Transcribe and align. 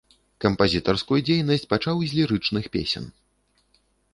Кампазітарскую 0.45 1.19
дзейнасць 1.27 1.69
пачаў 1.73 1.97
з 2.09 2.19
лірычных 2.21 2.65
песен. 2.77 3.03